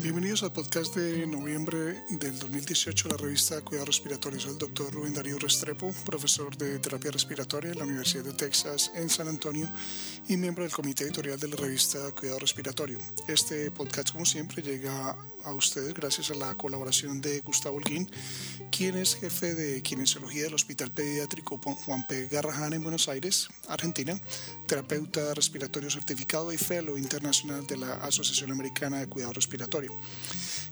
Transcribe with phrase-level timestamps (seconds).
[0.00, 4.38] Bienvenidos al podcast de noviembre del 2018 de la revista Cuidado Respiratorio.
[4.38, 8.92] Soy el doctor Rubén Darío Restrepo, profesor de terapia respiratoria en la Universidad de Texas
[8.94, 9.68] en San Antonio
[10.28, 12.98] y miembro del comité editorial de la revista Cuidado Respiratorio.
[13.26, 18.08] Este podcast, como siempre, llega a ustedes gracias a la colaboración de Gustavo Holguín,
[18.70, 22.28] quien es jefe de kinesiología del Hospital Pediátrico Juan P.
[22.28, 24.20] Garrahan en Buenos Aires, Argentina,
[24.66, 29.87] terapeuta respiratorio certificado y fellow internacional de la Asociación Americana de Cuidado Respiratorio.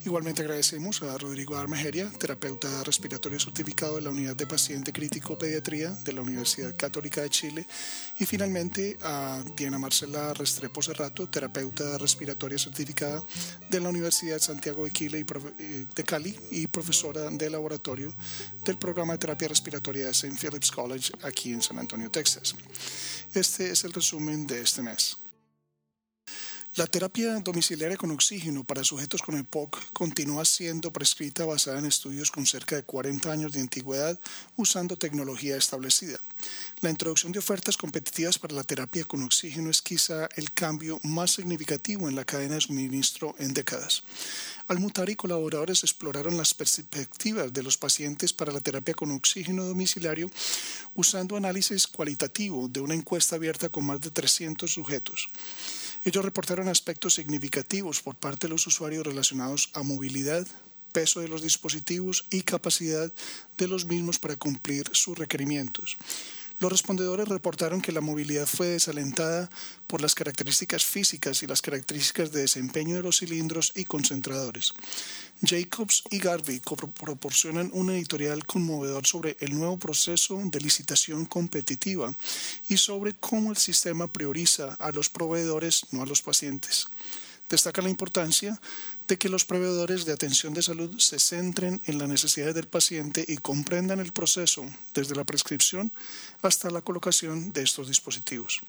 [0.07, 5.91] Igualmente agradecemos a Rodrigo Armejeria, terapeuta respiratorio certificado de la Unidad de Paciente Crítico Pediatría
[5.91, 7.67] de la Universidad Católica de Chile.
[8.21, 13.21] Y finalmente a Diana Marcela Restrepo Cerrato, terapeuta respiratoria certificada
[13.69, 18.15] de la Universidad Santiago de, Chile y eh, de Cali y profesora de laboratorio
[18.65, 20.37] del programa de terapia respiratoria de St.
[20.41, 22.55] Philip's College aquí en San Antonio, Texas.
[23.35, 25.19] Este es el resumen de este mes.
[26.77, 32.31] La terapia domiciliaria con oxígeno para sujetos con EPOC continúa siendo prescrita basada en estudios
[32.31, 34.21] con cerca de 40 años de antigüedad
[34.59, 36.19] usando tecnología establecida.
[36.83, 41.31] La introducción de ofertas competitivas para la terapia con oxígeno es quizá el cambio más
[41.31, 44.03] significativo en la cadena de suministro en décadas.
[44.69, 50.31] Almutar y colaboradores exploraron las perspectivas de los pacientes para la terapia con oxígeno domiciliario
[50.95, 55.31] usando análisis cualitativo de una encuesta abierta con más de 300 sujetos.
[56.07, 60.47] Ellos reportaron aspectos significativos por parte de los usuarios relacionados a movilidad,
[60.93, 63.13] peso de los dispositivos y capacidad
[63.59, 65.97] de los mismos para cumplir sus requerimientos.
[66.59, 69.51] Los respondedores reportaron que la movilidad fue desalentada
[69.87, 74.73] por las características físicas y las características de desempeño de los cilindros y concentradores.
[75.43, 76.63] Jacobs y Garvey
[76.99, 82.15] proporcionan un editorial conmovedor sobre el nuevo proceso de licitación competitiva
[82.69, 86.89] y sobre cómo el sistema prioriza a los proveedores, no a los pacientes.
[87.49, 88.61] Destaca la importancia
[89.07, 93.25] de que los proveedores de atención de salud se centren en las necesidades del paciente
[93.27, 95.93] y comprendan el proceso desde la prescripción
[96.43, 98.61] hasta la colocación de estos dispositivos.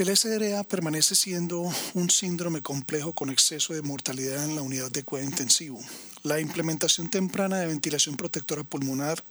[0.00, 5.02] El SDRA permanece siendo un síndrome complejo con exceso de mortalidad en la unidad de
[5.02, 5.78] cuidado intensivo.
[6.22, 9.24] La implementación temprana de ventilación protectora pulmonar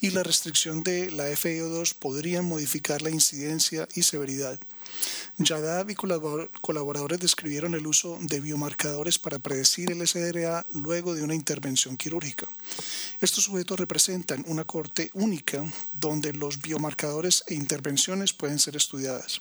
[0.00, 4.58] y la restricción de la FIO2 podrían modificar la incidencia y severidad.
[5.36, 11.34] Yadav y colaboradores describieron el uso de biomarcadores para predecir el SDRA luego de una
[11.34, 12.48] intervención quirúrgica.
[13.20, 15.62] Estos sujetos representan una corte única
[15.92, 19.40] donde los biomarcadores e intervenciones pueden ser estudiadas.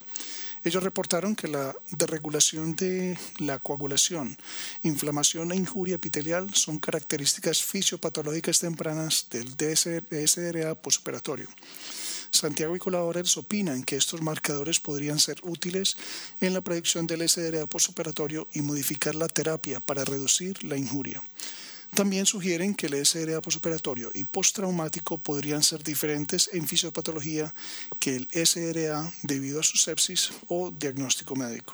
[0.63, 4.37] Ellos reportaron que la desregulación de la coagulación,
[4.83, 11.47] inflamación e injuria epitelial son características fisiopatológicas tempranas del SDRA postoperatorio.
[12.31, 15.97] Santiago y colaboradores opinan que estos marcadores podrían ser útiles
[16.41, 21.23] en la predicción del SDRA postoperatorio y modificar la terapia para reducir la injuria.
[21.95, 27.53] También sugieren que el SDRA postoperatorio y postraumático podrían ser diferentes en fisiopatología
[27.99, 31.73] que el SDRA debido a su sepsis o diagnóstico médico.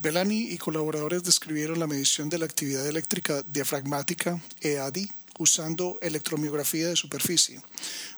[0.00, 5.10] Belani y colaboradores describieron la medición de la actividad eléctrica diafragmática, EADI,
[5.40, 7.60] usando electromiografía de superficie.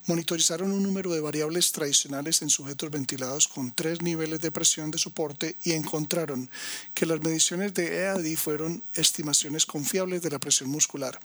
[0.07, 4.99] Monitorizaron un número de variables tradicionales en sujetos ventilados con tres niveles de presión de
[4.99, 6.51] soporte y encontraron
[6.95, 11.21] que las mediciones de EAD fueron estimaciones confiables de la presión muscular.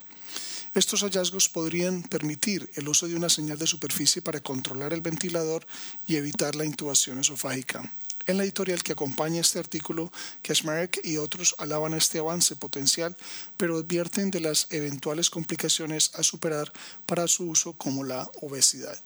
[0.76, 5.66] Estos hallazgos podrían permitir el uso de una señal de superficie para controlar el ventilador
[6.06, 7.92] y evitar la intubación esofágica.
[8.28, 10.12] En la editorial que acompaña este artículo,
[10.42, 13.16] Kashmarek y otros alaban este avance potencial,
[13.56, 16.74] pero advierten de las eventuales complicaciones a superar
[17.06, 19.00] para su uso como la obesidad.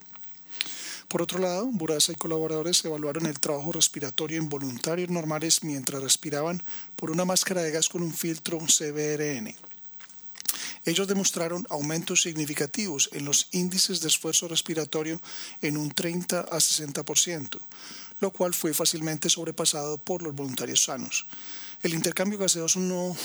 [1.08, 6.64] Por otro lado, Burasa y colaboradores evaluaron el trabajo respiratorio en voluntarios normales mientras respiraban
[6.96, 9.54] por una máscara de gas con un filtro CBRN.
[10.84, 15.22] Ellos demostraron aumentos significativos en los índices de esfuerzo respiratorio
[15.62, 17.60] en un 30 a 60%,
[18.22, 21.28] lo cual fue fácilmente sobrepasado por los voluntarios sanos.
[21.82, 23.16] El intercambio gaseoso no,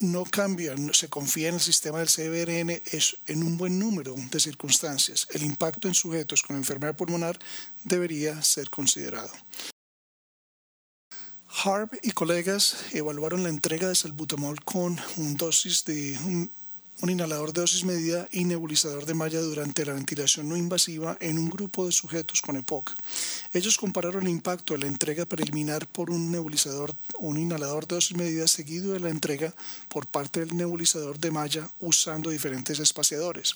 [0.00, 4.40] no cambia, se confía en el sistema del CBRN es en un buen número de
[4.40, 5.26] circunstancias.
[5.32, 7.38] El impacto en sujetos con enfermedad pulmonar
[7.84, 9.32] debería ser considerado.
[11.64, 16.16] Harb y colegas evaluaron la entrega de salbutamol con un dosis de
[17.02, 21.38] un inhalador de dosis medida y nebulizador de malla durante la ventilación no invasiva en
[21.38, 22.92] un grupo de sujetos con EPOC.
[23.52, 28.16] Ellos compararon el impacto de la entrega preliminar por un nebulizador un inhalador de dosis
[28.16, 29.54] medida seguido de la entrega
[29.88, 33.54] por parte del nebulizador de malla usando diferentes espaciadores.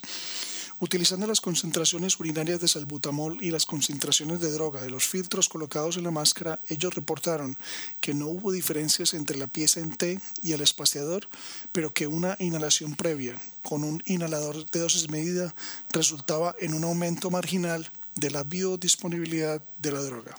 [0.84, 5.96] Utilizando las concentraciones urinarias de salbutamol y las concentraciones de droga de los filtros colocados
[5.96, 7.56] en la máscara, ellos reportaron
[8.02, 11.26] que no hubo diferencias entre la pieza en T y el espaciador,
[11.72, 15.54] pero que una inhalación previa con un inhalador de dosis medida
[15.90, 20.36] resultaba en un aumento marginal de la biodisponibilidad de la droga.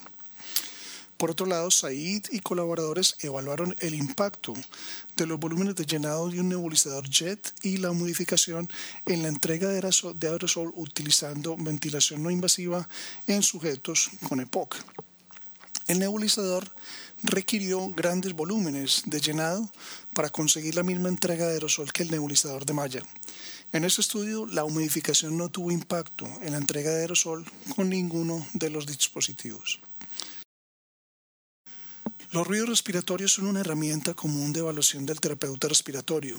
[1.18, 4.54] Por otro lado, Said y colaboradores evaluaron el impacto
[5.16, 8.70] de los volúmenes de llenado de un nebulizador JET y la modificación
[9.06, 12.90] en la entrega de aerosol utilizando ventilación no invasiva
[13.28, 14.76] en sujetos con EPOC.
[15.88, 16.70] El nebulizador
[17.24, 19.70] requirió grandes volúmenes de llenado
[20.14, 23.04] para conseguir la misma entrega de aerosol que el nebulizador de malla.
[23.72, 27.46] En este estudio, la humidificación no tuvo impacto en la entrega de aerosol
[27.76, 29.80] con ninguno de los dispositivos.
[32.36, 36.36] Los ruidos respiratorios son una herramienta común de evaluación del terapeuta respiratorio.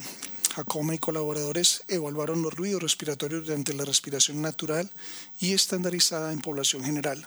[0.53, 4.91] Jacoma y colaboradores evaluaron los ruidos respiratorios durante la respiración natural
[5.39, 7.25] y estandarizada en población general.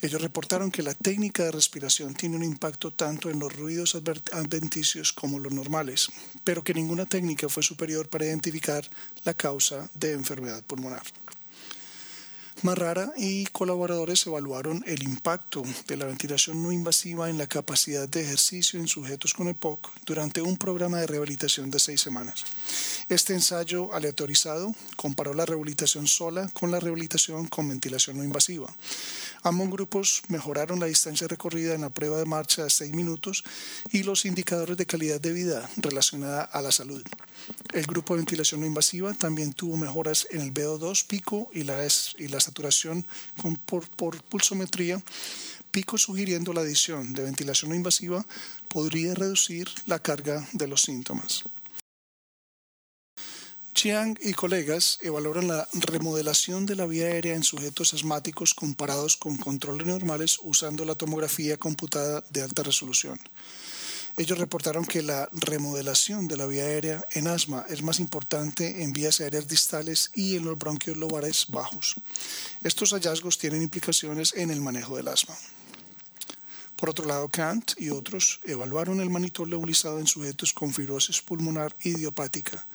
[0.00, 5.12] Ellos reportaron que la técnica de respiración tiene un impacto tanto en los ruidos adventicios
[5.12, 6.08] como los normales,
[6.42, 8.84] pero que ninguna técnica fue superior para identificar
[9.22, 11.04] la causa de enfermedad pulmonar.
[12.62, 18.22] Marrara y colaboradores evaluaron el impacto de la ventilación no invasiva en la capacidad de
[18.22, 22.46] ejercicio en sujetos con EPOC durante un programa de rehabilitación de seis semanas.
[23.10, 28.74] Este ensayo aleatorizado comparó la rehabilitación sola con la rehabilitación con ventilación no invasiva.
[29.42, 33.44] Ambos grupos mejoraron la distancia recorrida en la prueba de marcha de seis minutos
[33.92, 37.04] y los indicadores de calidad de vida relacionada a la salud.
[37.72, 41.86] El grupo de ventilación no invasiva también tuvo mejoras en el VO2 pico y la,
[42.18, 43.06] y la saturación
[43.66, 45.02] por, por pulsometría
[45.76, 48.24] pico sugiriendo la adición de ventilación no invasiva
[48.68, 51.44] podría reducir la carga de los síntomas.
[53.76, 59.36] Chiang y colegas evaluaron la remodelación de la vía aérea en sujetos asmáticos comparados con
[59.36, 63.20] controles normales usando la tomografía computada de alta resolución.
[64.18, 68.94] Ellos reportaron que la remodelación de la vía aérea en asma es más importante en
[68.94, 71.96] vías aéreas distales y en los bronquios lobares bajos.
[72.62, 75.36] Estos hallazgos tienen implicaciones en el manejo del asma.
[76.76, 81.74] Por otro lado, Kant y otros evaluaron el manitol nebulizado en sujetos con fibrosis pulmonar
[81.82, 82.66] idiopática.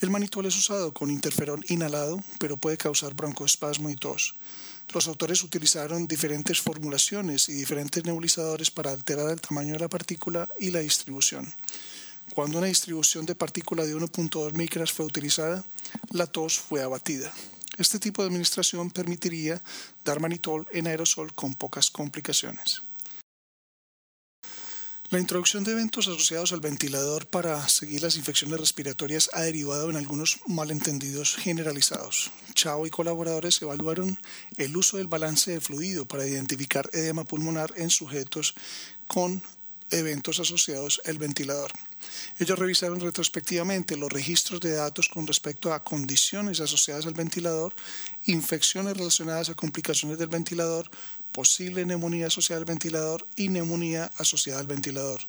[0.00, 4.34] El manitol es usado con interferón inhalado, pero puede causar broncoespasmo y tos.
[4.92, 10.48] Los autores utilizaron diferentes formulaciones y diferentes nebulizadores para alterar el tamaño de la partícula
[10.58, 11.52] y la distribución.
[12.34, 15.64] Cuando una distribución de partícula de 1.2 micras fue utilizada,
[16.10, 17.32] la tos fue abatida.
[17.78, 19.60] Este tipo de administración permitiría
[20.04, 22.82] dar manitol en aerosol con pocas complicaciones.
[25.12, 29.96] La introducción de eventos asociados al ventilador para seguir las infecciones respiratorias ha derivado en
[29.96, 32.30] algunos malentendidos generalizados.
[32.54, 34.18] Chao y colaboradores evaluaron
[34.56, 38.54] el uso del balance de fluido para identificar edema pulmonar en sujetos
[39.06, 39.42] con
[39.92, 41.72] eventos asociados al ventilador.
[42.38, 47.74] Ellos revisaron retrospectivamente los registros de datos con respecto a condiciones asociadas al ventilador,
[48.24, 50.90] infecciones relacionadas a complicaciones del ventilador,
[51.30, 55.20] posible neumonía asociada al ventilador y neumonía asociada al ventilador.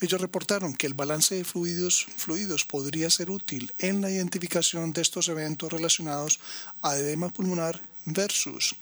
[0.00, 5.02] Ellos reportaron que el balance de fluidos, fluidos podría ser útil en la identificación de
[5.02, 6.40] estos eventos relacionados
[6.80, 8.76] a edema pulmonar versus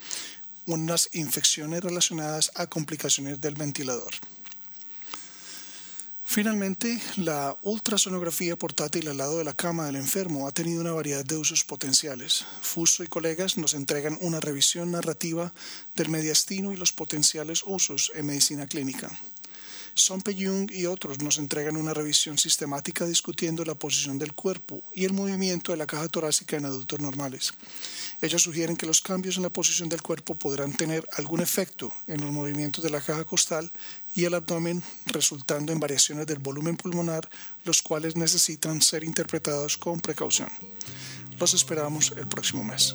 [0.66, 4.14] unas infecciones relacionadas a complicaciones del ventilador.
[6.38, 11.24] Finalmente, la ultrasonografía portátil al lado de la cama del enfermo ha tenido una variedad
[11.24, 12.44] de usos potenciales.
[12.60, 15.52] Fuso y colegas nos entregan una revisión narrativa
[15.96, 19.10] del mediastino y los potenciales usos en medicina clínica.
[19.98, 25.04] Sompe Jung y otros nos entregan una revisión sistemática discutiendo la posición del cuerpo y
[25.04, 27.52] el movimiento de la caja torácica en adultos normales.
[28.20, 32.20] Ellos sugieren que los cambios en la posición del cuerpo podrán tener algún efecto en
[32.20, 33.70] los movimientos de la caja costal
[34.14, 37.28] y el abdomen, resultando en variaciones del volumen pulmonar,
[37.64, 40.48] los cuales necesitan ser interpretados con precaución.
[41.38, 42.94] Los esperamos el próximo mes.